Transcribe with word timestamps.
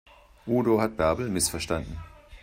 Udo 0.47 0.81
hat 0.81 0.97
Bärbel 0.97 1.29
missverstanden. 1.29 1.95